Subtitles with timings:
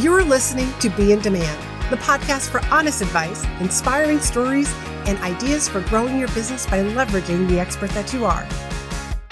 [0.00, 1.58] You're listening to Be in Demand,
[1.90, 4.70] the podcast for honest advice, inspiring stories,
[5.06, 8.46] and ideas for growing your business by leveraging the expert that you are.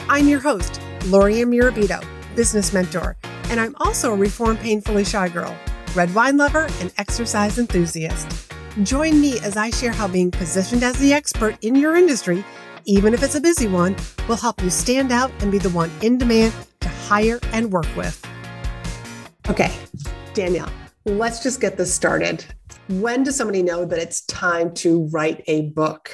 [0.08, 2.02] I'm your host, Lori Mirabito,
[2.34, 3.14] business mentor,
[3.50, 5.54] and I'm also a reformed painfully shy girl,
[5.94, 8.50] red wine lover, and exercise enthusiast.
[8.84, 12.42] Join me as I share how being positioned as the expert in your industry,
[12.86, 13.94] even if it's a busy one,
[14.28, 17.94] will help you stand out and be the one in demand to hire and work
[17.94, 18.24] with.
[19.50, 19.70] Okay,
[20.34, 20.70] Danielle,
[21.04, 22.44] let's just get this started.
[22.88, 26.12] When does somebody know that it's time to write a book?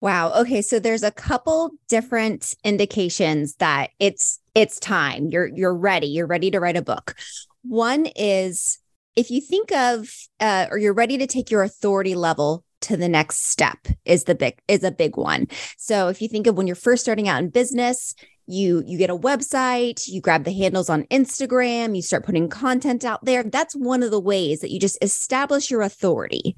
[0.00, 0.32] Wow.
[0.34, 5.28] Okay, so there's a couple different indications that it's it's time.
[5.30, 6.06] You're you're ready.
[6.06, 7.16] You're ready to write a book.
[7.62, 8.78] One is
[9.16, 13.08] if you think of uh, or you're ready to take your authority level to the
[13.08, 15.48] next step is the big is a big one.
[15.76, 18.14] So if you think of when you're first starting out in business,
[18.46, 23.04] you you get a website, you grab the handles on Instagram, you start putting content
[23.04, 23.42] out there.
[23.42, 26.56] That's one of the ways that you just establish your authority.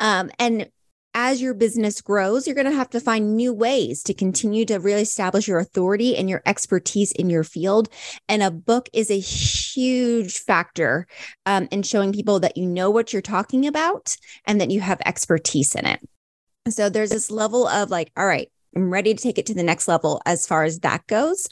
[0.00, 0.68] Um, and
[1.14, 4.78] as your business grows, you're going to have to find new ways to continue to
[4.78, 7.88] really establish your authority and your expertise in your field.
[8.28, 11.06] And a book is a huge factor
[11.44, 14.16] um, in showing people that you know what you're talking about
[14.46, 16.00] and that you have expertise in it.
[16.68, 19.62] So there's this level of like, all right, I'm ready to take it to the
[19.62, 21.48] next level as far as that goes.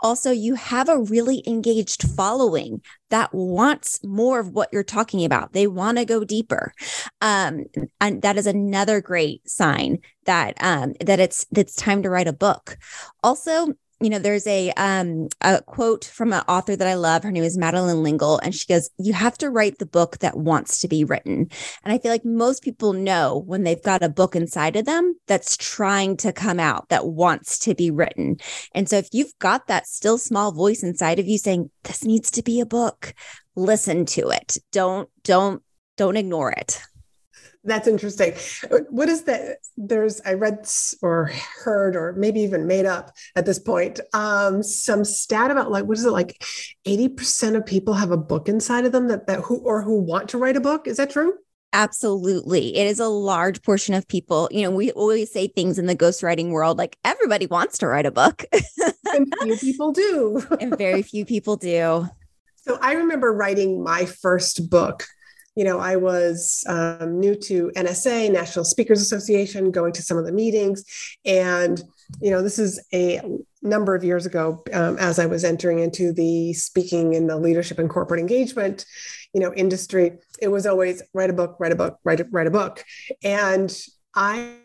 [0.00, 5.52] Also, you have a really engaged following that wants more of what you're talking about.
[5.52, 6.72] They want to go deeper.
[7.20, 7.64] Um,
[8.00, 12.32] and that is another great sign that um, that it's it's time to write a
[12.32, 12.78] book.
[13.22, 17.22] Also, you know, there's a um a quote from an author that I love.
[17.22, 20.36] Her name is Madeleine L'Engle, and she goes, "You have to write the book that
[20.36, 21.48] wants to be written."
[21.84, 25.14] And I feel like most people know when they've got a book inside of them
[25.26, 28.36] that's trying to come out, that wants to be written.
[28.74, 32.30] And so, if you've got that still small voice inside of you saying, "This needs
[32.32, 33.14] to be a book,"
[33.54, 34.58] listen to it.
[34.72, 35.62] Don't don't
[35.96, 36.80] don't ignore it.
[37.64, 38.34] That's interesting.
[38.90, 39.58] What is that?
[39.76, 40.66] There's, I read
[41.00, 41.30] or
[41.62, 45.96] heard or maybe even made up at this point um, some stat about like, what
[45.96, 46.42] is it like
[46.86, 50.28] 80% of people have a book inside of them that, that who or who want
[50.30, 50.88] to write a book?
[50.88, 51.34] Is that true?
[51.72, 52.76] Absolutely.
[52.76, 54.48] It is a large portion of people.
[54.50, 58.06] You know, we always say things in the ghostwriting world like everybody wants to write
[58.06, 58.44] a book.
[59.06, 60.44] and few people do.
[60.60, 62.08] and very few people do.
[62.64, 65.04] So I remember writing my first book
[65.54, 70.24] you know, I was um, new to NSA, National Speakers Association, going to some of
[70.24, 70.84] the meetings.
[71.24, 71.82] And,
[72.20, 73.20] you know, this is a
[73.60, 77.78] number of years ago um, as I was entering into the speaking in the leadership
[77.78, 78.86] and corporate engagement,
[79.34, 80.12] you know, industry.
[80.40, 82.84] It was always write a book, write a book, write a, write a book.
[83.22, 83.74] And
[84.14, 84.56] I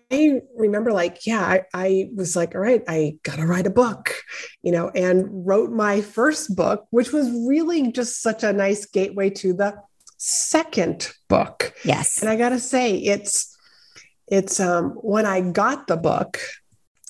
[0.56, 4.14] remember like, yeah, I, I, was like, all right, I gotta write a book,
[4.62, 9.30] you know, and wrote my first book, which was really just such a nice gateway
[9.32, 9.76] to the
[10.18, 11.74] second book.
[11.86, 12.22] Yes.
[12.22, 13.56] And I got to say, it's,
[14.28, 16.40] it's um, when I got the book,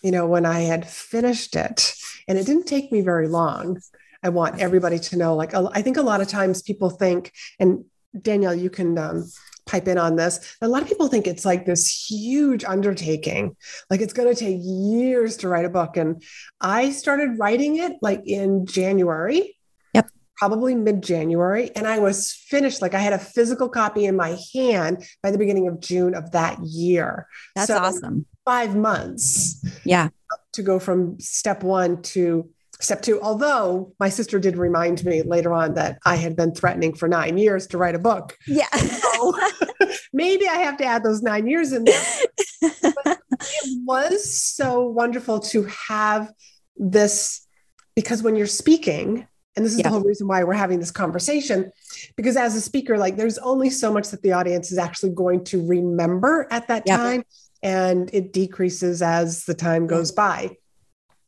[0.03, 1.93] you know, when I had finished it,
[2.27, 3.81] and it didn't take me very long.
[4.21, 7.85] I want everybody to know, like, I think a lot of times people think, and
[8.21, 9.29] Danielle, you can um,
[9.65, 10.57] pipe in on this.
[10.61, 13.55] A lot of people think it's like this huge undertaking,
[13.89, 15.97] like it's going to take years to write a book.
[15.97, 16.23] And
[16.61, 19.56] I started writing it like in January
[20.37, 21.71] probably mid January.
[21.75, 25.37] And I was finished, like I had a physical copy in my hand by the
[25.37, 27.27] beginning of June of that year.
[27.55, 28.25] That's so awesome.
[28.45, 29.63] Five months.
[29.83, 30.09] Yeah.
[30.53, 32.49] To go from step one to
[32.79, 33.21] step two.
[33.21, 37.37] Although my sister did remind me later on that I had been threatening for nine
[37.37, 38.37] years to write a book.
[38.47, 38.69] Yeah.
[38.75, 39.37] So
[40.13, 42.03] maybe I have to add those nine years in there.
[42.61, 46.31] But it was so wonderful to have
[46.75, 47.45] this
[47.95, 49.83] because when you're speaking, and this is yeah.
[49.83, 51.71] the whole reason why we're having this conversation.
[52.15, 55.43] Because as a speaker, like there's only so much that the audience is actually going
[55.45, 57.23] to remember at that time.
[57.63, 60.57] And it decreases as the time goes by.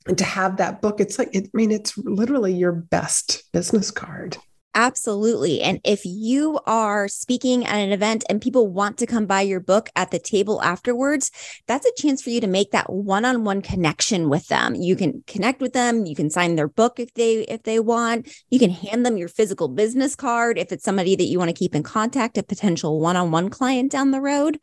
[0.05, 3.89] And to have that book, it's like, it, I mean, it's literally your best business
[3.89, 4.37] card.
[4.75, 5.61] Absolutely.
[5.61, 9.59] And if you are speaking at an event and people want to come buy your
[9.59, 11.31] book at the table afterwards,
[11.65, 14.75] that's a chance for you to make that one-on-one connection with them.
[14.75, 18.29] You can connect with them, you can sign their book if they if they want.
[18.51, 21.59] You can hand them your physical business card if it's somebody that you want to
[21.59, 24.59] keep in contact, a potential one-on-one client down the road.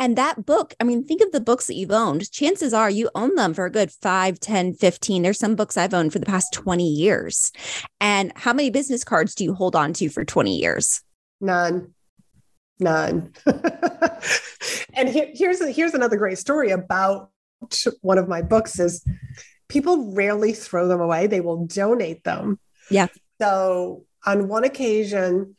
[0.00, 2.30] And that book, I mean, think of the books that you've owned.
[2.32, 5.22] Chances are you own them for a good 5, 10, 15.
[5.22, 7.52] There's some books I've owned for the past 20 years.
[8.00, 11.02] And how many business cards do you hold on to for 20 years?
[11.40, 11.94] None.
[12.78, 13.32] None.
[14.94, 17.30] and here, here's a, here's another great story about
[18.00, 19.04] one of my books is
[19.68, 21.26] people rarely throw them away.
[21.26, 22.58] They will donate them.
[22.90, 23.08] Yeah.
[23.40, 25.56] So on one occasion,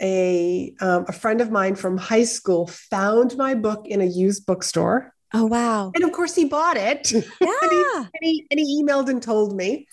[0.00, 4.46] a um, a friend of mine from high school found my book in a used
[4.46, 5.14] bookstore.
[5.34, 5.92] Oh wow!
[5.94, 7.12] And of course, he bought it.
[7.12, 7.20] Yeah.
[7.40, 9.86] and, he, and, he, and he emailed and told me.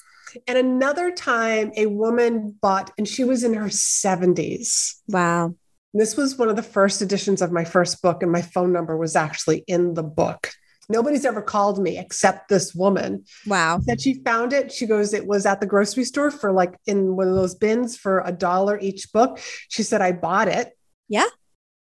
[0.48, 5.02] And another time, a woman bought, and she was in her seventies.
[5.08, 5.56] Wow.
[5.94, 8.96] This was one of the first editions of my first book, and my phone number
[8.96, 10.52] was actually in the book.
[10.92, 13.24] Nobody's ever called me except this woman.
[13.46, 13.80] Wow.
[13.86, 14.72] That she found it.
[14.72, 17.96] She goes, it was at the grocery store for like in one of those bins
[17.96, 19.40] for a dollar each book.
[19.70, 20.76] She said, I bought it.
[21.08, 21.28] Yeah.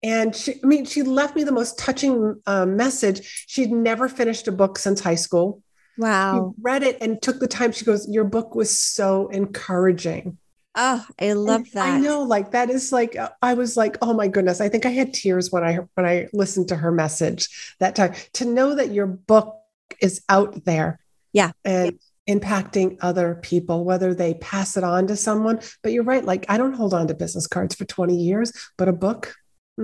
[0.02, 3.44] And she, I mean, she left me the most touching uh, message.
[3.46, 5.62] She'd never finished a book since high school.
[5.98, 6.54] Wow.
[6.56, 7.72] She read it and took the time.
[7.72, 10.38] She goes, Your book was so encouraging.
[10.74, 11.88] Oh, I love And that.
[11.96, 14.60] I know, like that is like uh, I was like, oh my goodness.
[14.60, 17.48] I think I had tears when I when I listened to her message
[17.80, 18.14] that time.
[18.34, 19.56] To know that your book
[20.00, 21.00] is out there,
[21.32, 21.50] Yeah.
[21.64, 21.98] and
[22.28, 25.58] impacting other people, whether they pass it on to someone.
[25.82, 26.24] But you're right.
[26.24, 29.34] Like I don't hold on to business cards for 20 years, but a book.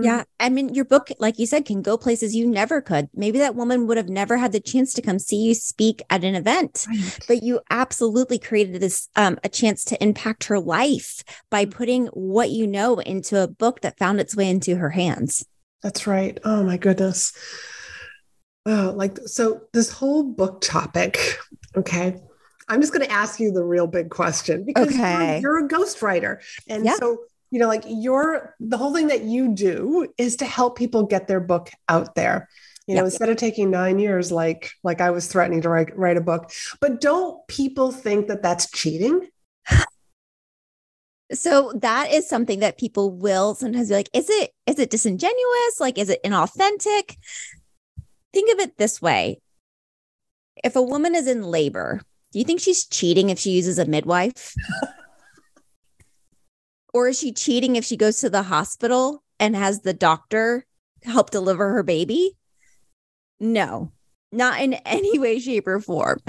[0.03, 0.25] Yeah.
[0.41, 3.09] I mean, your book, like you said, can go places you never could.
[3.15, 6.25] Maybe that woman would have never had the chance to come see you speak at
[6.25, 7.19] an event, right.
[7.29, 12.51] but you absolutely created this um, a chance to impact her life by putting what
[12.51, 15.45] you know into a book that found its way into her hands.
[15.83, 16.39] That's right.
[16.45, 17.33] Oh my goodness.
[18.67, 21.39] Oh, like so this whole book topic.
[21.77, 22.17] Okay.
[22.69, 25.41] I'm just going to ask you the real big question because you're- Okay.
[25.41, 26.39] you're, a ghostwriter.
[26.69, 26.97] And Yeah.
[26.97, 27.19] so,
[27.55, 31.29] you know, like you're the whole thing that you do is to help people get
[31.29, 32.49] their book out there.
[32.89, 33.05] You know, Yeah.
[33.05, 36.51] instead of taking nine years, like like I was threatening to write write a book.
[36.81, 39.29] But don't people think that that's cheating?
[41.33, 45.79] So that is something that people will sometimes be like, is it is it disingenuous?
[45.79, 47.17] Like, is it inauthentic?
[48.33, 49.41] Think of it this way.
[50.65, 52.01] If a woman is in labor,
[52.33, 54.57] do you think she's cheating if she uses a midwife?
[56.95, 60.65] or is she cheating if she goes to the hospital and has the doctor
[61.03, 62.39] help deliver her baby?
[63.41, 63.93] No,
[64.33, 66.21] not in any way, shape, or form.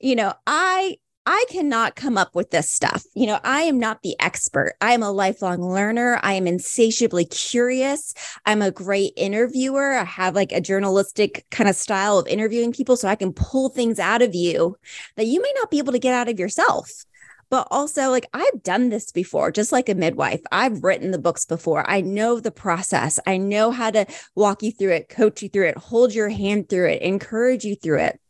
[0.00, 0.98] You know, I
[1.30, 3.04] I cannot come up with this stuff.
[3.14, 4.76] You know, I am not the expert.
[4.80, 6.18] I am a lifelong learner.
[6.22, 8.14] I am insatiably curious.
[8.46, 9.92] I'm a great interviewer.
[9.92, 13.68] I have like a journalistic kind of style of interviewing people so I can pull
[13.68, 14.78] things out of you
[15.16, 17.04] that you may not be able to get out of yourself.
[17.50, 20.40] But also, like, I've done this before, just like a midwife.
[20.52, 21.88] I've written the books before.
[21.88, 23.18] I know the process.
[23.26, 26.68] I know how to walk you through it, coach you through it, hold your hand
[26.68, 28.20] through it, encourage you through it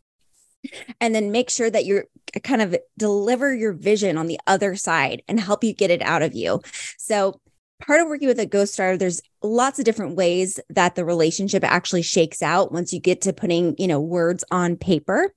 [1.01, 2.07] and then make sure that you're
[2.37, 6.03] uh, kind of deliver your vision on the other side and help you get it
[6.03, 6.61] out of you.
[6.99, 7.41] So,
[7.81, 12.03] part of working with a ghostwriter, there's lots of different ways that the relationship actually
[12.03, 15.33] shakes out once you get to putting, you know, words on paper.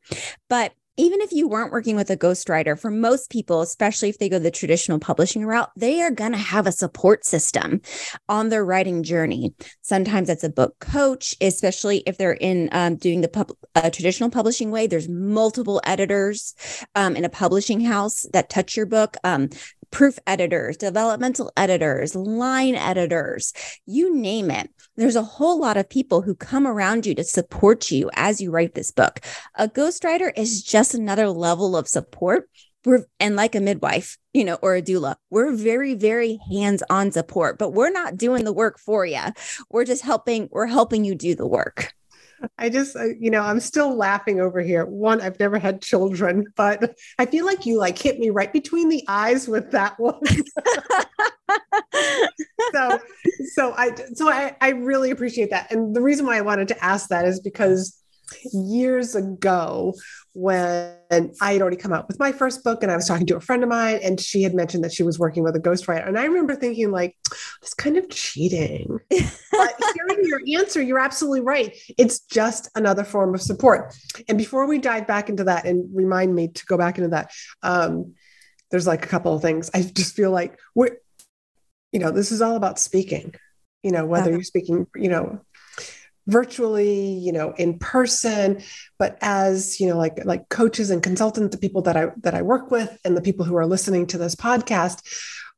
[0.50, 4.30] But even if you weren't working with a ghostwriter, for most people, especially if they
[4.30, 7.82] go the traditional publishing route, they are going to have a support system
[8.28, 9.54] on their writing journey.
[9.82, 14.30] Sometimes that's a book coach, especially if they're in um, doing the pub- uh, traditional
[14.30, 14.88] publishing way.
[14.88, 16.54] There's multiple editors
[16.96, 19.16] um, in a publishing house that touch your book.
[19.24, 19.50] Um,
[19.92, 23.54] proof editors, developmental editors, line editors,
[23.86, 24.70] you name it.
[24.96, 28.52] There's a whole lot of people who come around you to support you as you
[28.52, 29.20] write this book.
[29.56, 32.50] A ghostwriter is just another level of support.
[32.84, 37.60] We're, and like a midwife, you know, or a doula, we're very, very hands-on support,
[37.60, 39.22] but we're not doing the work for you.
[39.70, 41.94] We're just helping, we're helping you do the work.
[42.58, 44.86] I just, uh, you know, I'm still laughing over here.
[44.86, 48.90] One, I've never had children, but I feel like you like hit me right between
[48.90, 50.22] the eyes with that one.
[52.74, 53.00] so,
[53.54, 55.72] so I, so I, I really appreciate that.
[55.72, 58.02] And the reason why I wanted to ask that is because
[58.54, 59.94] years ago
[60.34, 60.96] when
[61.42, 63.42] I had already come out with my first book and I was talking to a
[63.42, 66.08] friend of mine and she had mentioned that she was working with a ghostwriter.
[66.08, 67.18] And I remember thinking like,
[67.62, 69.00] it's kind of cheating.
[69.62, 71.76] but hearing your answer, you're absolutely right.
[71.98, 73.96] It's just another form of support.
[74.28, 77.32] And before we dive back into that and remind me to go back into that,
[77.64, 78.14] um,
[78.70, 79.70] there's like a couple of things.
[79.74, 80.98] I just feel like we're,
[81.92, 83.36] you know, this is all about speaking,
[83.84, 84.32] you know, whether Uh-huh.
[84.38, 85.42] you're speaking, you know,
[86.28, 88.62] virtually you know in person
[89.00, 92.44] but as you know like like coaches and consultants the people that i that i
[92.44, 95.02] work with and the people who are listening to this podcast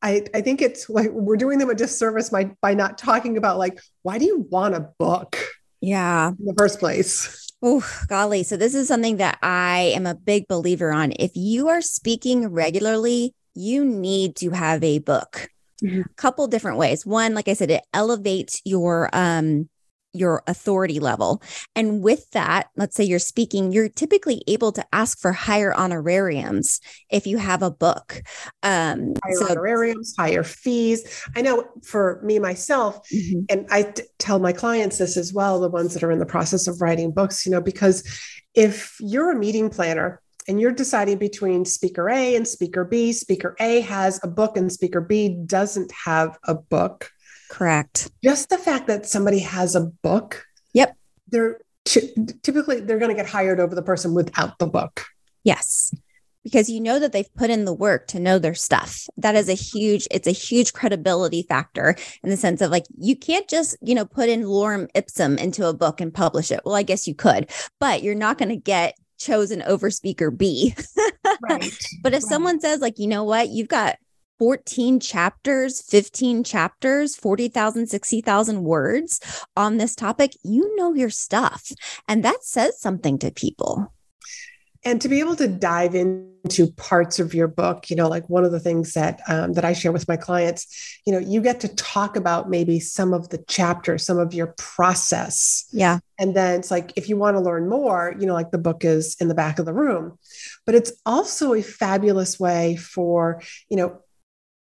[0.03, 3.57] i i think it's like we're doing them a disservice by by not talking about
[3.57, 5.37] like why do you want a book
[5.81, 6.29] Yeah.
[6.39, 7.79] in the first place Oh,
[8.09, 8.43] golly.
[8.43, 11.13] So, this is something that I am a big believer on.
[11.17, 15.47] If you are speaking regularly, you need to have a book.
[15.81, 16.03] Mhm.
[16.03, 17.05] A couple different ways.
[17.05, 19.69] One, like I said, it elevates your um
[20.13, 21.41] your authority level.
[21.75, 26.79] And with that, let's say you're speaking, you're typically able to ask for higher honorariums
[27.09, 28.21] if you have a book.
[28.61, 31.23] Um, higher so, honorariums, higher fees.
[31.35, 33.41] I know for me myself, mm-hmm.
[33.49, 36.25] and I t- tell my clients this as well, the ones that are in the
[36.25, 38.03] process of writing books, you know, because
[38.53, 43.55] if you're a meeting planner and you're deciding between speaker A and speaker B, speaker
[43.59, 47.09] A has a book and speaker B doesn't have a book
[47.53, 48.09] Correct.
[48.23, 50.43] Just the fact that somebody has a book.
[50.73, 50.97] Yep.
[51.27, 55.05] They're t- typically they're going to get hired over the person without the book.
[55.43, 55.93] Yes.
[56.43, 59.07] Because you know that they've put in the work to know their stuff.
[59.17, 63.15] That is a huge, it's a huge credibility factor in the sense of like, you
[63.15, 66.61] can't just, you know, put in lorem ipsum into a book and publish it.
[66.65, 70.73] Well, I guess you could, but you're not going to get chosen over speaker B.
[71.43, 71.71] right.
[72.01, 72.29] But if right.
[72.29, 73.97] someone says, like, you know what, you've got
[74.39, 79.19] 14 chapters, 15 chapters, 40,000, 60,000 words
[79.55, 81.71] on this topic, you know your stuff.
[82.07, 83.93] And that says something to people.
[84.85, 88.43] And to be able to dive into parts of your book, you know, like one
[88.43, 91.61] of the things that um, that I share with my clients, you know, you get
[91.61, 95.65] to talk about maybe some of the chapters, some of your process.
[95.71, 95.99] Yeah.
[96.19, 98.83] And then it's like if you want to learn more, you know, like the book
[98.83, 100.19] is in the back of the room.
[100.65, 104.01] But it's also a fabulous way for, you know,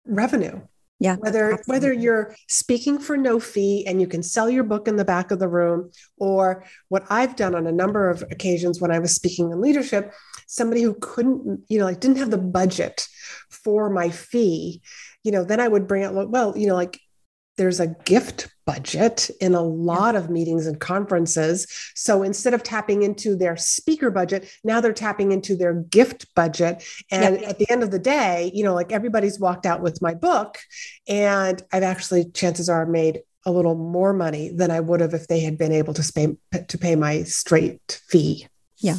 [0.09, 0.59] revenue
[0.99, 1.73] yeah whether absolutely.
[1.73, 5.31] whether you're speaking for no fee and you can sell your book in the back
[5.31, 9.13] of the room or what i've done on a number of occasions when i was
[9.13, 10.13] speaking in leadership
[10.47, 13.07] somebody who couldn't you know like didn't have the budget
[13.49, 14.81] for my fee
[15.23, 16.99] you know then i would bring out well you know like
[17.59, 21.67] there's a gift budget in a lot of meetings and conferences.
[21.93, 26.83] So instead of tapping into their speaker budget, now they're tapping into their gift budget.
[27.11, 27.49] And yep.
[27.49, 30.57] at the end of the day, you know, like everybody's walked out with my book,
[31.07, 35.27] and I've actually, chances are, made a little more money than I would have if
[35.27, 38.47] they had been able to pay to pay my straight fee.
[38.77, 38.97] Yeah.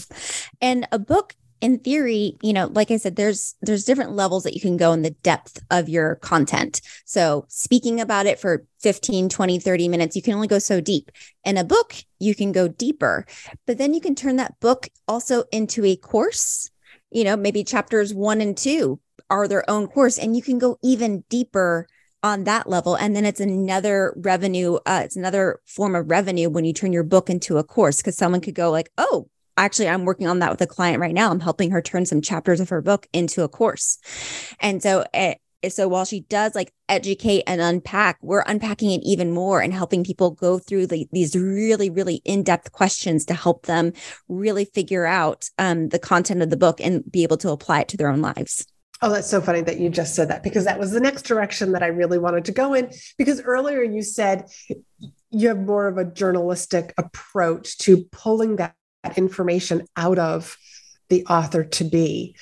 [0.61, 4.55] And a book in theory, you know, like I said, there's there's different levels that
[4.55, 6.81] you can go in the depth of your content.
[7.05, 11.11] So speaking about it for 15, 20, 30 minutes, you can only go so deep.
[11.45, 13.27] In a book, you can go deeper.
[13.67, 16.71] But then you can turn that book also into a course.
[17.11, 18.99] You know, maybe chapters 1 and 2
[19.29, 21.87] are their own course and you can go even deeper
[22.23, 26.67] on that level and then it's another revenue uh, it's another form of revenue when
[26.67, 29.27] you turn your book into a course because someone could go like oh
[29.57, 32.21] actually i'm working on that with a client right now i'm helping her turn some
[32.21, 33.99] chapters of her book into a course
[34.61, 39.03] and so it, eh, so while she does like educate and unpack we're unpacking it
[39.05, 43.67] even more and helping people go through the, these really really in-depth questions to help
[43.67, 43.93] them
[44.29, 47.89] really figure out um, the content of the book and be able to apply it
[47.89, 48.67] to their own lives
[49.03, 51.73] Oh, that's so funny that you just said that because that was the next direction
[51.73, 52.91] that I really wanted to go in.
[53.17, 54.45] Because earlier you said
[55.31, 58.75] you have more of a journalistic approach to pulling that
[59.17, 60.57] information out of
[61.09, 62.37] the author to be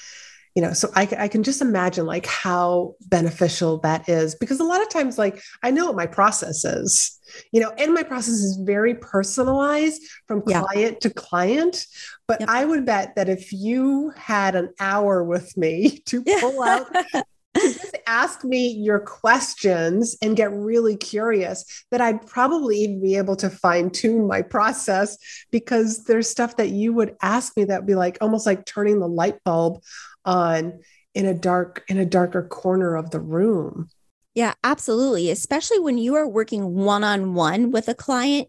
[0.55, 4.65] you know so I, I can just imagine like how beneficial that is because a
[4.65, 7.19] lot of times like i know what my process is
[7.53, 10.99] you know and my process is very personalized from client yeah.
[10.99, 11.87] to client
[12.27, 12.49] but yep.
[12.49, 16.89] i would bet that if you had an hour with me to pull out
[17.57, 23.37] just ask me your questions and get really curious that I'd probably even be able
[23.37, 25.19] to fine tune my process
[25.53, 28.99] because there's stuff that you would ask me that would be like almost like turning
[28.99, 29.83] the light bulb
[30.25, 30.81] on
[31.15, 33.91] in a dark in a darker corner of the room.
[34.35, 35.31] Yeah, absolutely.
[35.31, 38.49] Especially when you are working one on one with a client,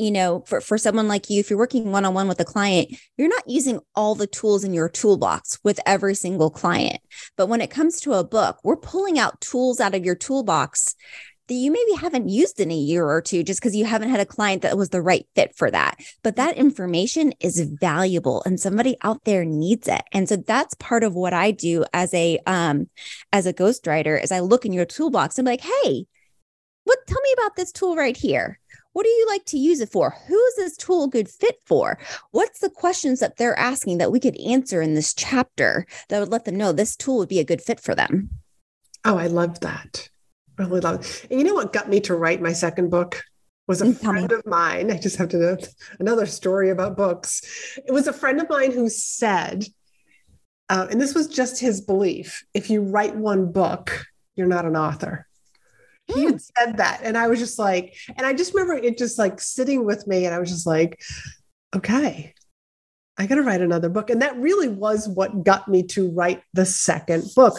[0.00, 2.44] you know, for, for someone like you, if you're working one on one with a
[2.44, 2.88] client,
[3.18, 7.00] you're not using all the tools in your toolbox with every single client.
[7.36, 10.94] But when it comes to a book, we're pulling out tools out of your toolbox
[11.48, 14.20] that you maybe haven't used in a year or two just because you haven't had
[14.20, 15.98] a client that was the right fit for that.
[16.22, 20.02] But that information is valuable and somebody out there needs it.
[20.12, 22.88] And so that's part of what I do as a um
[23.32, 26.06] as a ghostwriter is I look in your toolbox and be like, hey,
[26.84, 28.59] what tell me about this tool right here
[28.92, 30.14] what do you like to use it for?
[30.26, 31.98] Who's this tool a good fit for?
[32.32, 36.30] What's the questions that they're asking that we could answer in this chapter that would
[36.30, 38.30] let them know this tool would be a good fit for them?
[39.04, 40.08] Oh, I love that.
[40.58, 41.26] Really love it.
[41.30, 43.22] And you know what got me to write my second book?
[43.70, 44.90] was a mm, friend of mine.
[44.90, 45.56] I just have to know
[46.00, 47.78] another story about books.
[47.86, 49.64] It was a friend of mine who said,
[50.68, 54.76] uh, and this was just his belief if you write one book, you're not an
[54.76, 55.28] author
[56.14, 59.18] he had said that and i was just like and i just remember it just
[59.18, 61.00] like sitting with me and i was just like
[61.74, 62.34] okay
[63.18, 66.42] i got to write another book and that really was what got me to write
[66.52, 67.58] the second book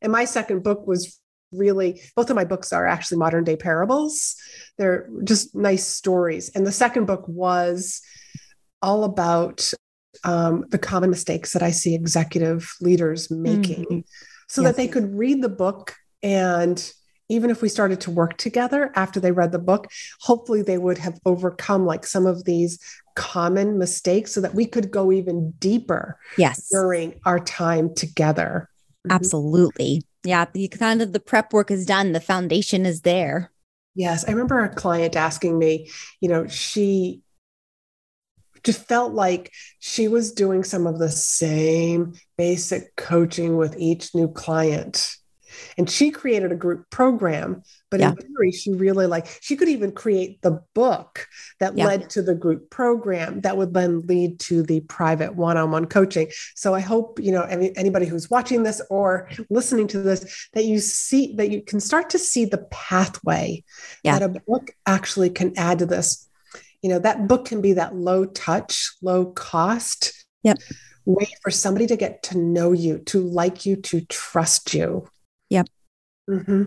[0.00, 1.18] and my second book was
[1.52, 4.36] really both of my books are actually modern day parables.
[4.78, 6.50] They're just nice stories.
[6.50, 8.00] And the second book was
[8.80, 9.72] all about
[10.24, 14.00] um, the common mistakes that I see executive leaders making mm-hmm.
[14.48, 14.70] so yes.
[14.70, 16.92] that they could read the book and
[17.32, 20.98] even if we started to work together after they read the book, hopefully they would
[20.98, 22.78] have overcome like some of these
[23.16, 26.68] common mistakes so that we could go even deeper yes.
[26.68, 28.68] during our time together.
[29.06, 29.16] Mm-hmm.
[29.16, 30.02] absolutely.
[30.22, 32.12] Yeah the kind of the prep work is done.
[32.12, 33.50] The foundation is there.
[33.94, 34.24] Yes.
[34.28, 37.22] I remember a client asking me you know she
[38.62, 44.28] just felt like she was doing some of the same basic coaching with each new
[44.28, 45.16] client
[45.76, 48.10] and she created a group program but yeah.
[48.10, 51.26] in theory she really like she could even create the book
[51.60, 51.86] that yeah.
[51.86, 56.74] led to the group program that would then lead to the private one-on-one coaching so
[56.74, 60.78] i hope you know any, anybody who's watching this or listening to this that you
[60.78, 63.62] see that you can start to see the pathway
[64.02, 64.18] yeah.
[64.18, 66.28] that a book actually can add to this
[66.82, 70.58] you know that book can be that low touch low cost yep
[71.04, 75.08] way for somebody to get to know you, to like you, to trust you.
[75.52, 75.68] Yep.
[76.30, 76.62] Mm-hmm.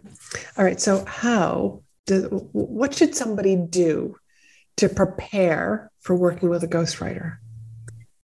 [0.58, 0.80] All right.
[0.80, 4.16] So, how does what should somebody do
[4.78, 7.38] to prepare for working with a ghostwriter?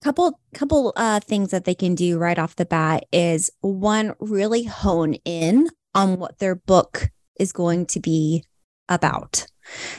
[0.04, 4.66] Couple couple uh, things that they can do right off the bat is one really
[4.66, 8.44] hone in on what their book is going to be
[8.88, 9.48] about.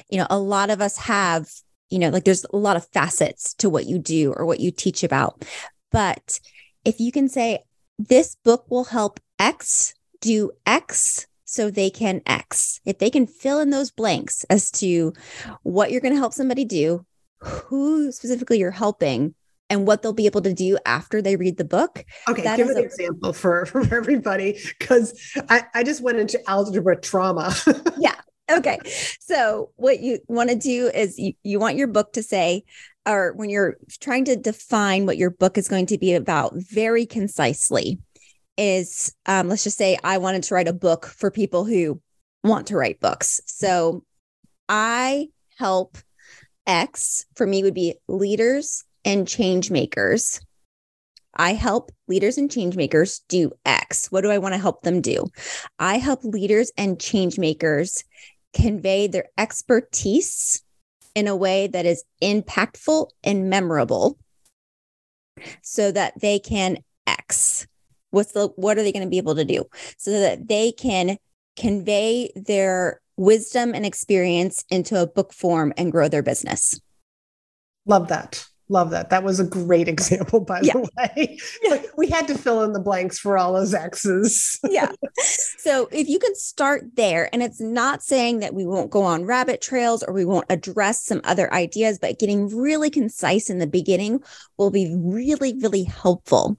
[0.08, 1.48] You know, a lot of us have,
[1.88, 4.70] you know, like there's a lot of facets to what you do or what you
[4.70, 5.44] teach about.
[5.90, 6.38] But
[6.84, 7.60] if you can say,
[7.98, 9.94] this book will help X
[10.24, 12.80] do X so they can X.
[12.84, 15.12] If they can fill in those blanks as to
[15.62, 17.04] what you're going to help somebody do,
[17.38, 19.34] who specifically you're helping,
[19.70, 22.04] and what they'll be able to do after they read the book.
[22.28, 27.00] Okay, give an a- example for, for everybody because I, I just went into algebra
[27.00, 27.54] trauma.
[27.98, 28.16] yeah.
[28.50, 28.78] Okay.
[29.20, 32.64] So, what you want to do is you, you want your book to say,
[33.06, 37.06] or when you're trying to define what your book is going to be about very
[37.06, 37.98] concisely,
[38.56, 42.00] is um, let's just say I wanted to write a book for people who
[42.42, 43.40] want to write books.
[43.46, 44.04] So
[44.68, 45.98] I help
[46.66, 50.40] X for me would be leaders and change makers.
[51.36, 54.10] I help leaders and change makers do X.
[54.10, 55.26] What do I want to help them do?
[55.78, 58.04] I help leaders and change makers
[58.54, 60.62] convey their expertise
[61.14, 64.16] in a way that is impactful and memorable
[65.62, 67.66] so that they can X
[68.14, 69.64] what's the what are they going to be able to do?
[69.98, 71.18] So that they can
[71.56, 76.80] convey their wisdom and experience into a book form and grow their business.
[77.86, 79.10] Love that Love that.
[79.10, 80.72] That was a great example, by yeah.
[80.72, 81.38] the way.
[81.62, 81.82] Yeah.
[81.96, 84.58] we had to fill in the blanks for all those X's.
[84.70, 84.92] yeah.
[85.18, 89.24] So if you can start there, and it's not saying that we won't go on
[89.24, 93.66] rabbit trails or we won't address some other ideas, but getting really concise in the
[93.66, 94.22] beginning
[94.56, 96.58] will be really, really helpful.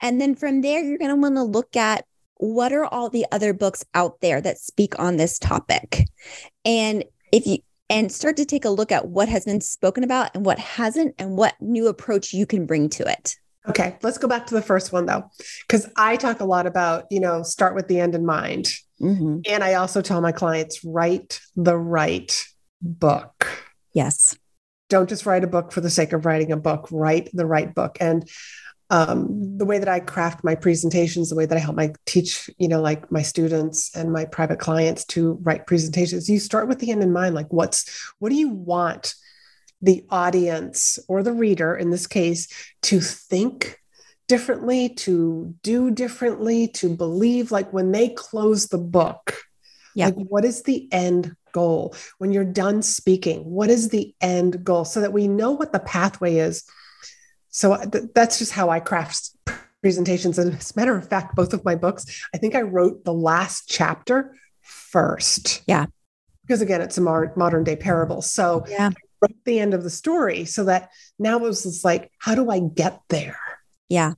[0.00, 2.04] And then from there, you're going to want to look at
[2.38, 6.08] what are all the other books out there that speak on this topic.
[6.64, 7.58] And if you
[7.90, 11.14] and start to take a look at what has been spoken about and what hasn't,
[11.18, 13.36] and what new approach you can bring to it.
[13.68, 15.30] Okay, let's go back to the first one though,
[15.66, 18.68] because I talk a lot about, you know, start with the end in mind.
[19.00, 19.40] Mm-hmm.
[19.48, 22.46] And I also tell my clients, write the right
[22.82, 23.46] book.
[23.92, 24.36] Yes.
[24.90, 27.74] Don't just write a book for the sake of writing a book, write the right
[27.74, 27.96] book.
[28.00, 28.28] And
[28.90, 32.50] um, the way that I craft my presentations, the way that I help my teach,
[32.58, 36.80] you know, like my students and my private clients to write presentations, you start with
[36.80, 37.34] the end in mind.
[37.34, 39.14] Like, what's what do you want
[39.80, 42.48] the audience or the reader, in this case,
[42.82, 43.80] to think
[44.28, 47.50] differently, to do differently, to believe?
[47.50, 49.34] Like when they close the book,
[49.94, 50.06] yeah.
[50.06, 51.94] like what is the end goal?
[52.18, 54.84] When you're done speaking, what is the end goal?
[54.84, 56.64] So that we know what the pathway is
[57.54, 59.30] so uh, th- that's just how I craft
[59.80, 60.40] presentations.
[60.40, 63.12] And as a matter of fact, both of my books, I think I wrote the
[63.12, 65.62] last chapter first.
[65.68, 65.86] Yeah.
[66.42, 68.22] Because again, it's a mar- modern day parable.
[68.22, 68.90] So yeah.
[69.22, 70.90] wrote the end of the story so that
[71.20, 73.38] now it was just like, how do I get there?
[73.88, 74.14] Yeah.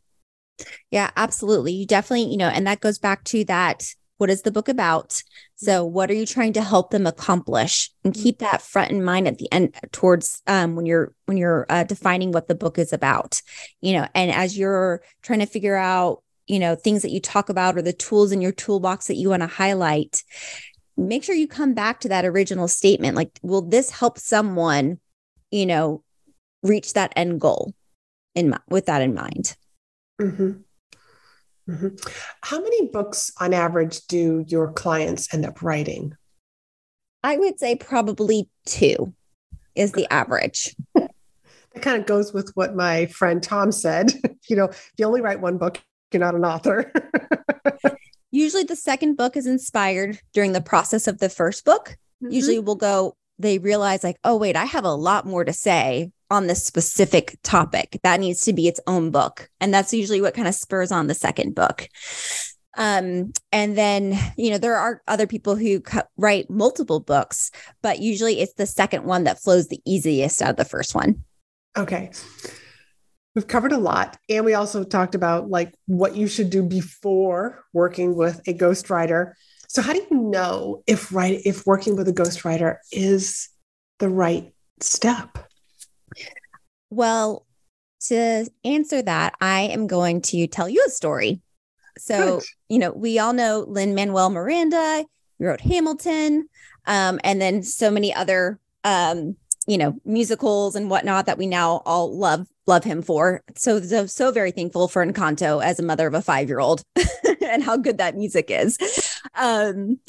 [0.91, 1.73] Yeah, absolutely.
[1.73, 5.23] You definitely, you know, and that goes back to that what is the book about?
[5.57, 7.91] So, what are you trying to help them accomplish?
[8.05, 8.23] And mm-hmm.
[8.23, 11.85] keep that front in mind at the end towards um, when you're when you're uh,
[11.85, 13.43] defining what the book is about.
[13.81, 17.49] You know, and as you're trying to figure out, you know, things that you talk
[17.49, 20.23] about or the tools in your toolbox that you want to highlight,
[20.97, 23.17] make sure you come back to that original statement.
[23.17, 24.99] Like, will this help someone?
[25.53, 26.03] You know,
[26.63, 27.73] reach that end goal
[28.35, 29.57] in with that in mind.
[30.21, 30.63] Mm-hmm.
[31.69, 31.89] Mm-hmm.
[32.43, 36.17] How many books on average do your clients end up writing?
[37.23, 39.13] I would say probably two
[39.75, 40.77] is the average.
[40.95, 41.11] that
[41.81, 44.13] kind of goes with what my friend Tom said.
[44.49, 46.93] you know, if you only write one book, you're not an author.
[48.31, 51.97] Usually the second book is inspired during the process of the first book.
[52.23, 52.33] Mm-hmm.
[52.33, 56.11] Usually we'll go, they realize, like, oh, wait, I have a lot more to say
[56.31, 57.99] on this specific topic.
[58.03, 59.51] That needs to be its own book.
[59.61, 61.89] And that's usually what kind of spurs on the second book.
[62.77, 65.83] Um, and then, you know, there are other people who
[66.17, 67.51] write multiple books,
[67.83, 71.25] but usually it's the second one that flows the easiest out of the first one.
[71.77, 72.11] Okay.
[73.35, 74.19] We've covered a lot.
[74.29, 79.33] And we also talked about like what you should do before working with a ghostwriter.
[79.69, 83.49] So how do you know if right if working with a ghostwriter is
[83.99, 85.46] the right step?
[86.91, 87.47] Well,
[88.09, 91.41] to answer that, I am going to tell you a story.
[91.99, 92.45] So, Good.
[92.69, 95.05] you know, we all know Lin Manuel Miranda,
[95.39, 96.49] he wrote Hamilton,
[96.87, 101.83] um, and then so many other, um, you know, musicals and whatnot that we now
[101.85, 103.43] all love love him for.
[103.55, 106.83] So, so, so very thankful for Encanto as a mother of a five year old
[107.41, 108.77] and how good that music is.
[109.35, 110.01] Um,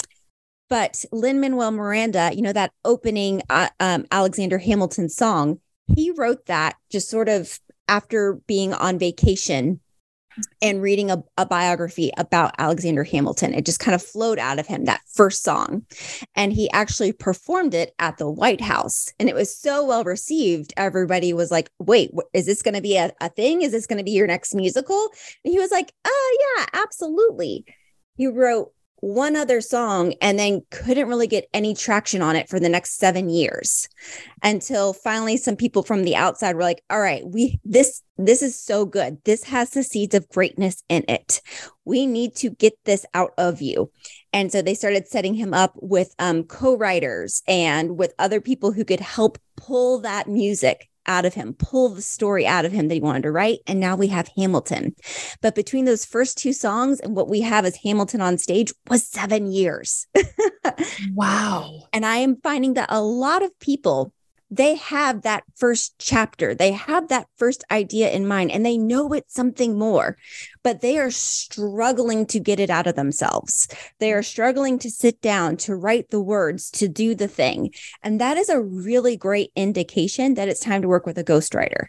[0.70, 5.60] but Lin Manuel Miranda, you know, that opening uh, um, Alexander Hamilton song,
[5.96, 9.80] he wrote that just sort of after being on vacation
[10.62, 13.54] and reading a, a, biography about Alexander Hamilton.
[13.54, 15.86] It just kind of flowed out of him, that first song.
[16.36, 19.12] And he actually performed it at the White House.
[19.20, 20.74] And it was so well received.
[20.78, 23.62] Everybody was like, wait, is this going to be a, a thing?
[23.62, 25.10] Is this going to be your next musical?
[25.44, 27.66] And he was like, oh, yeah, absolutely.
[28.16, 32.60] He wrote one other song and then couldn't really get any traction on it for
[32.60, 33.88] the next 7 years
[34.44, 38.60] until finally some people from the outside were like all right we this this is
[38.60, 39.24] so good.
[39.26, 41.42] This has the seeds of greatness in it.
[41.86, 43.92] We need to get this out of you.
[44.34, 48.84] And so they started setting him up with um, co-writers and with other people who
[48.84, 52.94] could help pull that music out of him, pull the story out of him that
[52.94, 53.60] he wanted to write.
[53.68, 54.96] And now we have Hamilton.
[55.42, 59.06] But between those first two songs and what we have as Hamilton on stage was
[59.06, 60.08] seven years.
[61.14, 61.88] wow.
[61.94, 64.14] And I am finding that a lot of people
[64.50, 69.12] they have that first chapter, they have that first idea in mind, and they know
[69.12, 70.18] it's something more,
[70.64, 73.68] but they are struggling to get it out of themselves.
[74.00, 77.74] They are struggling to sit down, to write the words, to do the thing.
[78.02, 81.88] And that is a really great indication that it's time to work with a ghostwriter.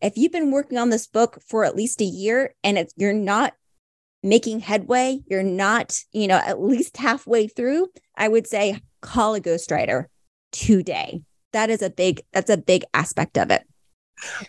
[0.00, 3.54] If you've been working on this book for at least a year and you're not
[4.24, 9.40] making headway, you're not, you know, at least halfway through, I would say call a
[9.40, 10.06] ghostwriter
[10.50, 13.66] today that is a big that's a big aspect of it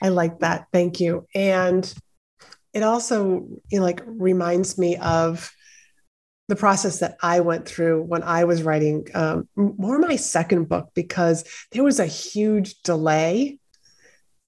[0.01, 1.93] i like that thank you and
[2.73, 5.53] it also you know, like reminds me of
[6.49, 10.89] the process that I went through when I was writing um, more my second book
[10.93, 13.59] because there was a huge delay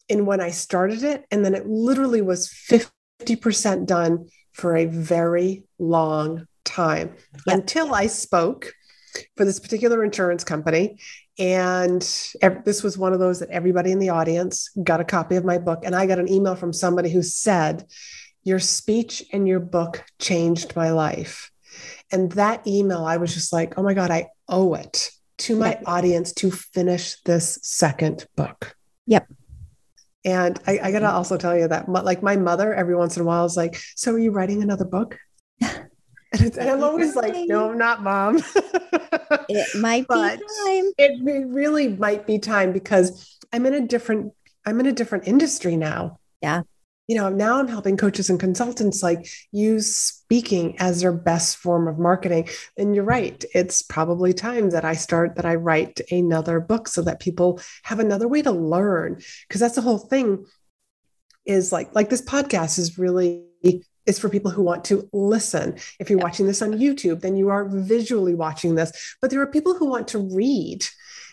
[0.10, 1.26] in when I started it.
[1.32, 7.16] And then it literally was 50% done for a very long time
[7.48, 8.74] until I spoke
[9.38, 11.00] for this particular insurance company.
[11.38, 15.44] And this was one of those that everybody in the audience got a copy of
[15.44, 15.84] my book.
[15.84, 17.86] And I got an email from somebody who said,
[18.44, 21.52] Your speech and your book changed my life.
[22.12, 25.72] And that email, I was just like, Oh my God, I owe it to my
[25.72, 25.84] yep.
[25.86, 28.76] audience to finish this second book.
[29.08, 29.28] Yep.
[30.24, 33.22] And I, I got to also tell you that, like, my mother every once in
[33.22, 35.20] a while is like, So are you writing another book?
[36.40, 38.42] And, and I'm always like, no, I'm not, mom.
[39.50, 40.40] it might be time.
[40.98, 44.34] It, it really might be time because I'm in a different,
[44.66, 46.20] I'm in a different industry now.
[46.42, 46.64] Yeah.
[47.08, 51.88] You know, now I'm helping coaches and consultants like use speaking as their best form
[51.88, 52.50] of marketing.
[52.78, 53.44] And you're right.
[53.54, 58.00] It's probably time that I start that I write another book so that people have
[58.00, 59.22] another way to learn.
[59.48, 60.46] Because that's the whole thing
[61.46, 63.46] is like, like this podcast is really
[64.06, 65.78] is for people who want to listen.
[66.00, 69.16] If you're watching this on YouTube, then you are visually watching this.
[69.22, 70.86] But there are people who want to read,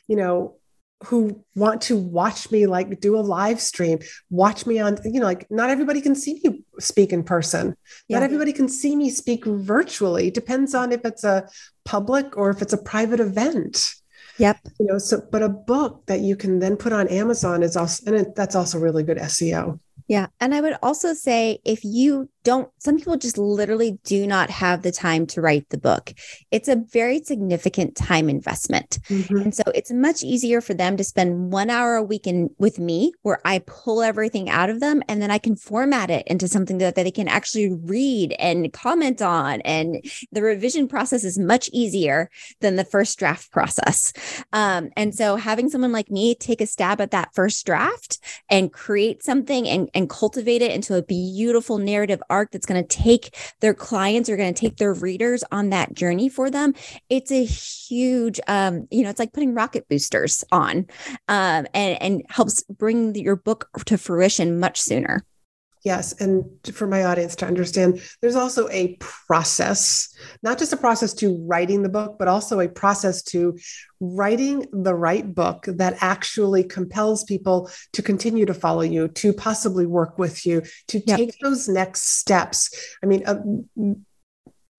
[0.09, 0.57] you know,
[1.05, 3.99] who want to watch me like do a live stream,
[4.31, 7.77] watch me on, you know, like not everybody can see me speak in person.
[8.09, 8.19] Yeah.
[8.19, 10.31] Not everybody can see me speak virtually.
[10.31, 11.49] Depends on if it's a
[11.85, 13.95] public or if it's a private event.
[14.39, 14.59] Yep.
[14.81, 18.05] You know, so but a book that you can then put on Amazon is also
[18.07, 19.79] and it, that's also really good SEO.
[20.09, 20.29] Yeah.
[20.41, 24.83] And I would also say if you don't some people just literally do not have
[24.83, 26.13] the time to write the book.
[26.51, 28.99] It's a very significant time investment.
[29.09, 29.37] Mm-hmm.
[29.39, 32.79] and so it's much easier for them to spend one hour a week in with
[32.79, 36.49] me where i pull everything out of them and then i can format it into
[36.49, 39.61] something that, that they can actually read and comment on.
[39.63, 44.13] And the revision process is much easier than the first draft process.
[44.53, 48.73] Um, and so having someone like me take a stab at that first draft and
[48.73, 53.37] create something and, and cultivate it into a beautiful narrative arc that's going to take
[53.61, 56.75] their clients or going to take their readers on that journey for them
[57.09, 60.87] it's a huge um, you know it's like putting rocket boosters on
[61.29, 65.25] um, and and helps bring your book to fruition much sooner
[65.85, 66.12] Yes.
[66.21, 71.37] And for my audience to understand, there's also a process, not just a process to
[71.45, 73.59] writing the book, but also a process to
[73.99, 79.85] writing the right book that actually compels people to continue to follow you, to possibly
[79.85, 81.18] work with you, to yep.
[81.18, 82.97] take those next steps.
[83.03, 83.42] I mean, uh,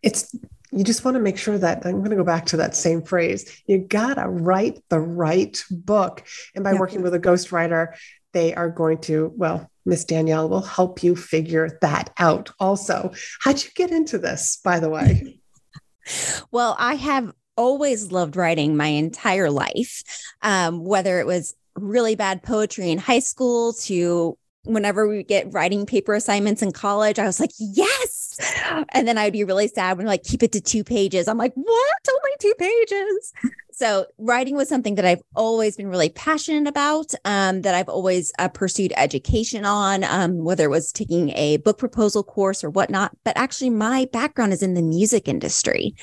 [0.01, 0.33] it's,
[0.71, 3.01] you just want to make sure that I'm going to go back to that same
[3.01, 3.61] phrase.
[3.67, 6.23] You got to write the right book.
[6.55, 6.79] And by yep.
[6.79, 7.93] working with a ghostwriter,
[8.33, 13.11] they are going to, well, Miss Danielle will help you figure that out also.
[13.41, 15.39] How'd you get into this, by the way?
[16.51, 20.03] well, I have always loved writing my entire life,
[20.41, 25.85] um, whether it was really bad poetry in high school to whenever we get writing
[25.85, 28.39] paper assignments in college, I was like, yes.
[28.89, 31.27] And then I'd be really sad when like keep it to two pages.
[31.27, 31.97] I'm like, what?
[32.09, 33.33] Only two pages.
[33.75, 38.31] So writing was something that I've always been really passionate about, um, that I've always
[38.37, 43.17] uh, pursued education on, um, whether it was taking a book proposal course or whatnot.
[43.23, 45.95] But actually, my background is in the music industry.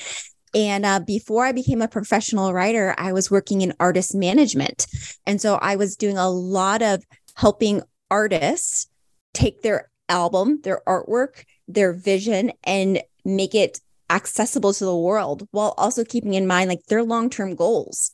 [0.53, 4.85] And uh, before I became a professional writer, I was working in artist management.
[5.25, 7.03] And so I was doing a lot of
[7.35, 8.87] helping artists
[9.33, 13.79] take their album, their artwork, their vision, and make it
[14.11, 18.11] accessible to the world while also keeping in mind like their long-term goals.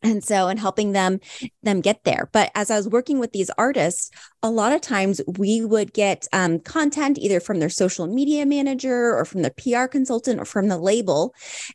[0.00, 1.18] And so and helping them
[1.64, 2.30] them get there.
[2.32, 4.12] But as i was working with these artists
[4.44, 9.16] a lot of times we would get um, content either from their social media manager
[9.16, 11.34] or from the pr consultant or from the label.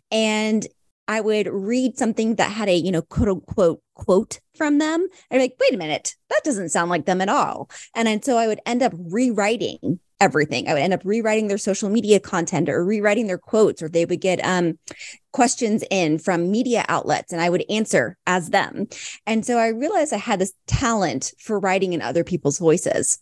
[0.09, 0.65] And
[1.09, 5.05] i would read something that had a you know quote unquote quote from them.
[5.29, 6.15] Be like wait a minute.
[6.29, 7.69] That doesn't sound like them at all.
[7.93, 10.67] And, and so i would end up rewriting everything.
[10.67, 14.05] I would end up rewriting their social media content or rewriting their quotes, or they
[14.05, 14.79] would get um,
[15.33, 18.87] questions in from media outlets and I would answer as them.
[19.27, 23.19] And so I realized I had this talent for writing in other people's voices.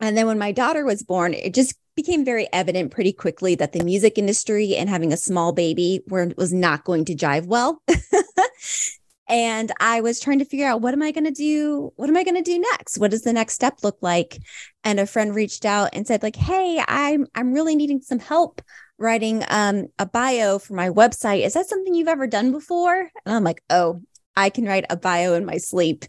[0.00, 3.72] And then when my daughter was born, it just became very evident pretty quickly that
[3.72, 7.82] the music industry and having a small baby were, was not going to jive well.
[9.28, 11.92] and I was trying to figure out what am I going to do?
[11.96, 12.98] What am I going to do next?
[12.98, 14.38] What does the next step look like?
[14.84, 18.62] And a friend reached out and said like, "Hey, I'm I'm really needing some help
[18.98, 21.44] writing um, a bio for my website.
[21.44, 24.02] Is that something you've ever done before?" And I'm like, "Oh,
[24.36, 26.04] I can write a bio in my sleep."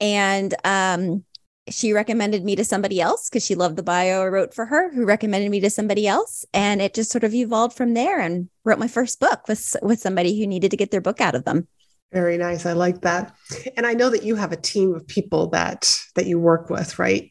[0.00, 1.24] And um,
[1.68, 4.92] she recommended me to somebody else because she loved the bio I wrote for her,
[4.92, 8.18] who recommended me to somebody else, and it just sort of evolved from there.
[8.18, 11.34] And wrote my first book with with somebody who needed to get their book out
[11.34, 11.68] of them.
[12.12, 12.66] Very nice.
[12.66, 13.34] I like that.
[13.76, 16.98] And I know that you have a team of people that that you work with,
[16.98, 17.30] right?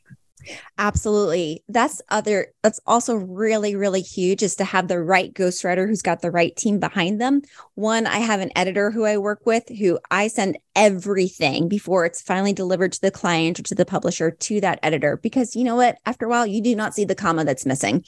[0.78, 1.64] Absolutely.
[1.70, 6.22] That's other that's also really really huge is to have the right ghostwriter who's got
[6.22, 7.42] the right team behind them.
[7.76, 12.22] One, I have an editor who I work with who I send everything before it's
[12.22, 15.76] finally delivered to the client or to the publisher to that editor because you know
[15.76, 18.04] what, after a while you do not see the comma that's missing.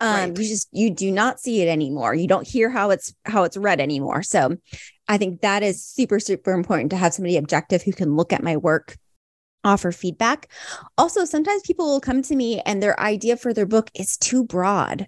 [0.00, 0.38] Um right.
[0.38, 2.14] you just you do not see it anymore.
[2.14, 4.24] You don't hear how it's how it's read anymore.
[4.24, 4.56] So
[5.08, 8.42] I think that is super, super important to have somebody objective who can look at
[8.42, 8.96] my work
[9.66, 10.48] offer feedback.
[10.96, 14.44] Also, sometimes people will come to me and their idea for their book is too
[14.44, 15.06] broad.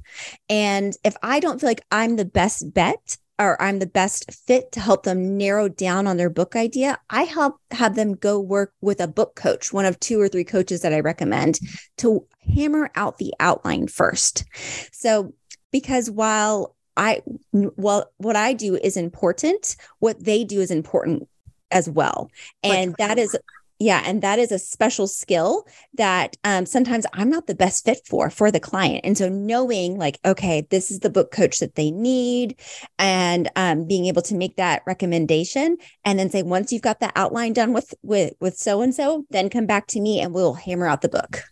[0.49, 4.73] And if I don't feel like I'm the best bet or I'm the best fit
[4.73, 8.75] to help them narrow down on their book idea, I help have them go work
[8.81, 11.61] with a book coach, one of two or three coaches that I recommend
[11.99, 14.45] to hammer out the outline first.
[14.93, 15.35] So,
[15.71, 21.29] because while I well what I do is important, what they do is important
[21.71, 22.31] as well.
[22.63, 23.39] And like, that is
[23.79, 28.01] yeah and that is a special skill that um, sometimes i'm not the best fit
[28.05, 29.03] for for the client.
[29.05, 32.59] And so knowing like okay this is the book coach that they need
[32.99, 37.13] and um, being able to make that recommendation and then say once you've got the
[37.15, 40.55] outline done with with with so and so then come back to me and we'll
[40.55, 41.45] hammer out the book.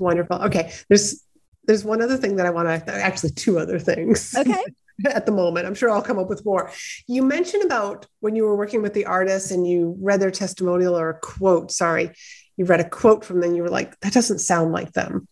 [0.00, 0.42] Wonderful.
[0.42, 0.72] Okay.
[0.88, 1.22] There's
[1.64, 4.34] there's one other thing that I want to actually two other things.
[4.38, 4.64] Okay.
[5.06, 5.66] at the moment.
[5.66, 6.70] I'm sure I'll come up with more.
[7.08, 10.96] You mentioned about when you were working with the artists and you read their testimonial
[10.96, 12.12] or a quote, sorry,
[12.56, 15.26] you read a quote from them, you were like, that doesn't sound like them.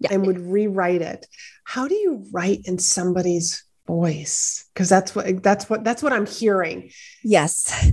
[0.00, 0.12] yeah.
[0.12, 1.26] and would rewrite it.
[1.64, 4.68] How do you write in somebody's voice?
[4.74, 6.90] Because that's what that's what that's what I'm hearing.
[7.22, 7.92] Yes.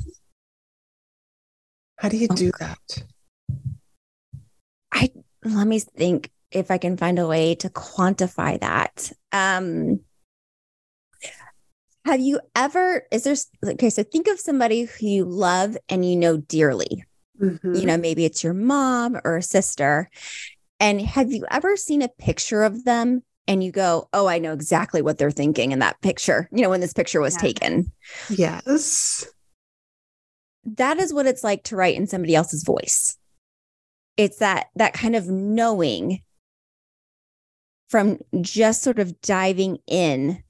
[1.98, 3.04] How do you do that?
[4.92, 5.12] I
[5.44, 9.12] let me think if I can find a way to quantify that.
[9.32, 10.02] Um
[12.04, 13.36] have you ever is there
[13.74, 17.06] okay so think of somebody who you love and you know dearly
[17.40, 17.76] mm-hmm.
[17.76, 20.10] you know maybe it's your mom or a sister
[20.82, 24.52] and have you ever seen a picture of them and you go, oh, I know
[24.52, 27.92] exactly what they're thinking in that picture, you know, when this picture was taken?
[28.30, 29.26] Yes.
[30.64, 33.18] That is what it's like to write in somebody else's voice.
[34.18, 36.22] It's that that kind of knowing
[37.92, 40.42] from just sort of diving in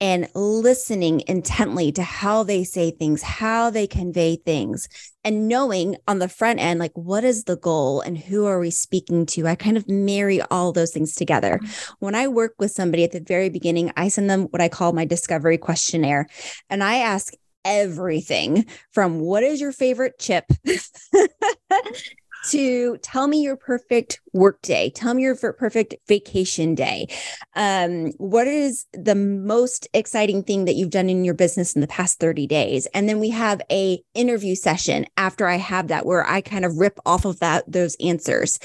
[0.00, 4.88] and listening intently to how they say things, how they convey things,
[5.24, 8.70] and knowing on the front end, like what is the goal and who are we
[8.70, 9.46] speaking to?
[9.46, 11.60] I kind of marry all those things together.
[11.62, 11.94] Mm-hmm.
[11.98, 14.92] When I work with somebody at the very beginning, I send them what I call
[14.92, 16.28] my discovery questionnaire,
[16.70, 17.32] and I ask
[17.64, 20.46] everything from what is your favorite chip
[22.50, 24.90] to tell me your perfect work day.
[24.90, 27.08] Tell me your perfect vacation day.
[27.54, 31.86] Um, what is the most exciting thing that you've done in your business in the
[31.86, 32.86] past 30 days?
[32.94, 36.76] And then we have a interview session after I have that where I kind of
[36.76, 38.58] rip off of that those answers.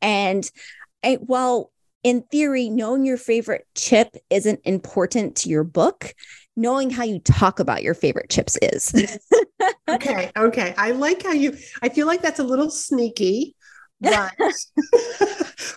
[0.00, 0.48] And
[1.04, 1.70] I, well,
[2.02, 6.14] in theory, knowing your favorite chip isn't important to your book
[6.56, 8.94] knowing how you talk about your favorite chips is.
[9.88, 10.30] okay.
[10.36, 10.74] Okay.
[10.76, 13.56] I like how you, I feel like that's a little sneaky,
[14.00, 14.34] but,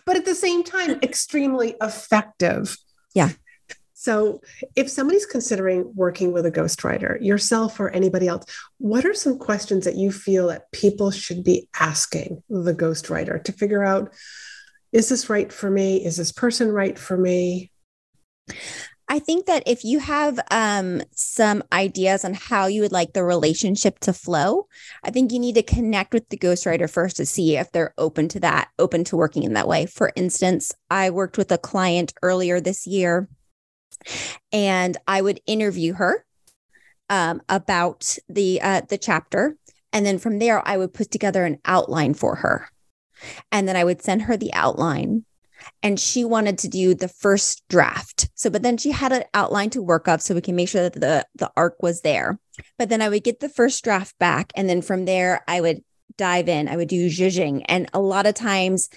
[0.06, 2.76] but at the same time, extremely effective.
[3.14, 3.30] Yeah.
[3.94, 4.42] So,
[4.76, 8.46] if somebody's considering working with a ghostwriter, yourself or anybody else,
[8.78, 13.52] what are some questions that you feel that people should be asking the ghostwriter to
[13.52, 14.14] figure out
[14.92, 16.06] is this right for me?
[16.06, 17.72] Is this person right for me?
[19.10, 23.24] I think that if you have um, some ideas on how you would like the
[23.24, 24.68] relationship to flow,
[25.04, 28.28] I think you need to connect with the ghostwriter first to see if they're open
[28.30, 29.86] to that, open to working in that way.
[29.86, 33.30] For instance, I worked with a client earlier this year
[34.52, 36.26] and I would interview her
[37.10, 39.58] um, about the uh, the chapter,
[39.94, 42.70] and then from there I would put together an outline for her,
[43.52, 45.26] and then I would send her the outline
[45.84, 48.30] and she wanted to do the first draft.
[48.36, 50.84] So, but then she had an outline to work up so we can make sure
[50.84, 52.40] that the, the arc was there.
[52.78, 54.52] But then I would get the first draft back.
[54.56, 55.84] And then from there, I would
[56.18, 57.64] dive in, I would do zhuzhing.
[57.68, 58.90] And a lot of times,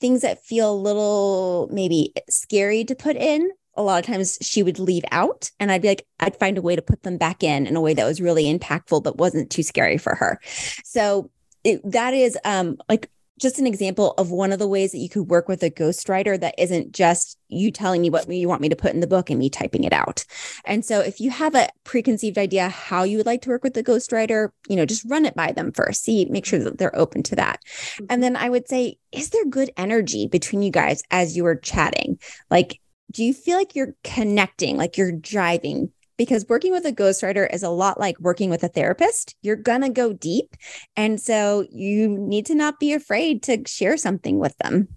[0.00, 4.62] things that feel a little maybe scary to put in, a lot of times she
[4.62, 7.44] would leave out and I'd be like, I'd find a way to put them back
[7.44, 10.40] in in a way that was really impactful, but wasn't too scary for her.
[10.84, 11.30] So
[11.62, 15.08] it, that is um, like just an example of one of the ways that you
[15.08, 18.68] could work with a ghostwriter that isn't just you telling me what you want me
[18.68, 20.24] to put in the book and me typing it out.
[20.64, 23.74] And so if you have a preconceived idea how you would like to work with
[23.74, 26.02] the ghostwriter, you know, just run it by them first.
[26.04, 27.60] See, make sure that they're open to that.
[27.64, 28.06] Mm-hmm.
[28.10, 31.56] And then I would say, is there good energy between you guys as you are
[31.56, 32.18] chatting?
[32.50, 35.90] Like, do you feel like you're connecting, like you're driving?
[36.18, 39.34] Because working with a ghostwriter is a lot like working with a therapist.
[39.40, 40.56] You're going to go deep.
[40.96, 44.88] And so you need to not be afraid to share something with them.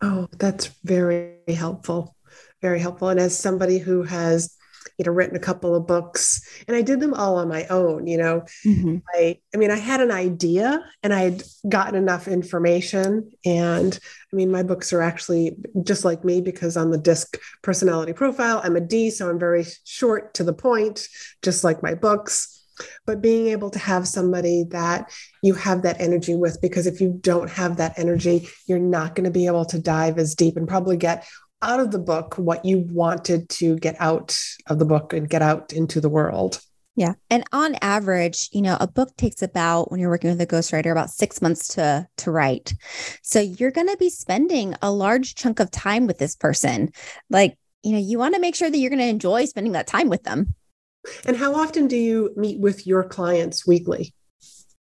[0.00, 2.16] Oh, that's very helpful.
[2.60, 3.10] Very helpful.
[3.10, 4.56] And as somebody who has
[4.98, 8.06] you know written a couple of books and i did them all on my own
[8.06, 8.98] you know mm-hmm.
[9.14, 13.98] i i mean i had an idea and i had gotten enough information and
[14.32, 18.60] i mean my books are actually just like me because on the disc personality profile
[18.64, 21.08] i'm a d so i'm very short to the point
[21.42, 22.54] just like my books
[23.06, 25.10] but being able to have somebody that
[25.42, 29.24] you have that energy with because if you don't have that energy you're not going
[29.24, 31.26] to be able to dive as deep and probably get
[31.62, 35.42] out of the book what you wanted to get out of the book and get
[35.42, 36.60] out into the world.
[36.94, 37.14] Yeah.
[37.30, 40.90] And on average, you know, a book takes about when you're working with a ghostwriter
[40.90, 42.74] about 6 months to to write.
[43.22, 46.90] So you're going to be spending a large chunk of time with this person.
[47.30, 49.86] Like, you know, you want to make sure that you're going to enjoy spending that
[49.86, 50.54] time with them.
[51.24, 54.12] And how often do you meet with your clients weekly?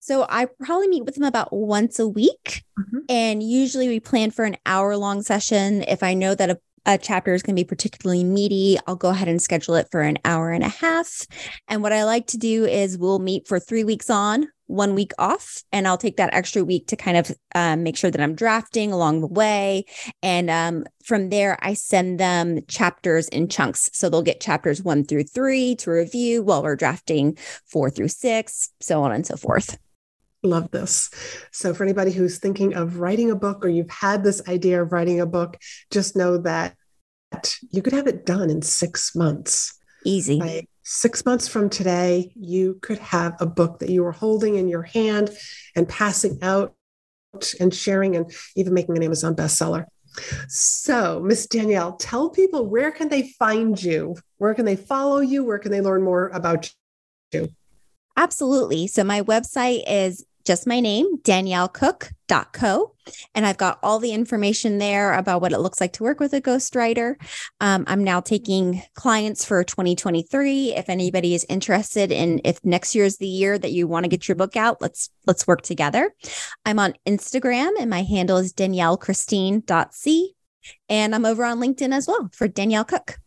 [0.07, 2.63] So I probably meet with them about once a week.
[2.79, 2.99] Mm-hmm.
[3.09, 5.83] And usually we plan for an hour long session.
[5.83, 9.09] If I know that a, a chapter is going to be particularly meaty, I'll go
[9.09, 11.27] ahead and schedule it for an hour and a half.
[11.67, 15.11] And what I like to do is we'll meet for three weeks on, one week
[15.19, 18.37] off, and I'll take that extra week to kind of um, make sure that I'm
[18.37, 19.87] drafting along the way.
[20.23, 23.91] And um, from there, I send them chapters in chunks.
[23.93, 28.71] So they'll get chapters one through three to review while we're drafting four through six,
[28.79, 29.77] so on and so forth.
[30.47, 31.11] Love this.
[31.51, 34.93] So, for anybody who's thinking of writing a book or you've had this idea of
[34.93, 35.59] writing a book,
[35.91, 36.77] just know that
[37.71, 39.79] you could have it done in six months.
[40.05, 40.69] Easy.
[40.85, 44.83] Six months from today, you could have a book that you are holding in your
[44.83, 45.31] hand
[45.75, 46.77] and passing out
[47.59, 49.87] and sharing and even making an Amazon bestseller.
[50.47, 54.15] So, Miss Danielle, tell people where can they find you?
[54.39, 55.45] Where can they follow you?
[55.45, 56.73] Where can they learn more about
[57.33, 57.49] you?
[58.17, 58.87] Absolutely.
[58.87, 62.95] So my website is just my name, daniellecook.co.
[63.35, 66.33] And I've got all the information there about what it looks like to work with
[66.33, 67.17] a ghostwriter.
[67.61, 70.75] Um, I'm now taking clients for 2023.
[70.75, 74.09] If anybody is interested in if next year is the year that you want to
[74.09, 76.15] get your book out, let's let's work together.
[76.65, 80.33] I'm on Instagram and my handle is daniellechristine.c.
[80.89, 83.19] And I'm over on LinkedIn as well for Danielle Cook.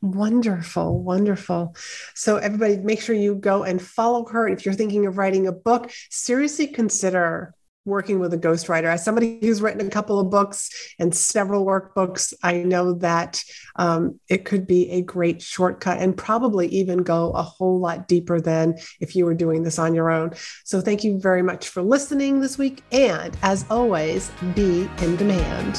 [0.00, 1.74] Wonderful, wonderful.
[2.14, 4.48] So, everybody, make sure you go and follow her.
[4.48, 8.84] If you're thinking of writing a book, seriously consider working with a ghostwriter.
[8.84, 10.70] As somebody who's written a couple of books
[11.00, 13.42] and several workbooks, I know that
[13.76, 18.40] um, it could be a great shortcut and probably even go a whole lot deeper
[18.40, 20.32] than if you were doing this on your own.
[20.64, 22.84] So, thank you very much for listening this week.
[22.92, 25.76] And as always, be in demand.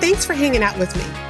[0.00, 1.29] Thanks for hanging out with me.